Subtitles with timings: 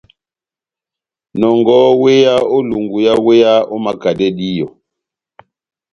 [1.39, 4.67] Nɔngɔhɔ wéya ó elungu yá wéya, omakadɛ díyɔ.